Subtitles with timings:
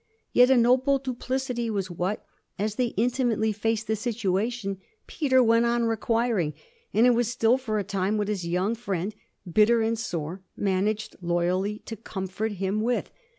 [0.33, 2.25] Yet a noble duplicity was what,
[2.57, 6.55] as they intimately faced the situation, Peter went on requiring;
[6.91, 9.13] and it was still for a time what his young friend,
[9.47, 13.11] bitter and sore, managed loyally to comfort him with.